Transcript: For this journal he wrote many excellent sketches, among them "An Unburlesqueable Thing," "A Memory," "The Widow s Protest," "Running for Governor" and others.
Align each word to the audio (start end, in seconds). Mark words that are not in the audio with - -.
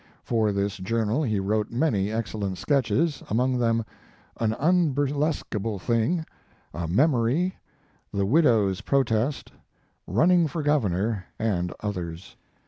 For 0.23 0.51
this 0.51 0.77
journal 0.79 1.21
he 1.21 1.39
wrote 1.39 1.69
many 1.69 2.11
excellent 2.11 2.57
sketches, 2.57 3.21
among 3.29 3.59
them 3.59 3.85
"An 4.39 4.53
Unburlesqueable 4.55 5.77
Thing," 5.79 6.25
"A 6.73 6.87
Memory," 6.87 7.55
"The 8.11 8.25
Widow 8.25 8.67
s 8.69 8.81
Protest," 8.81 9.51
"Running 10.07 10.47
for 10.47 10.63
Governor" 10.63 11.25
and 11.37 11.71
others. 11.81 12.35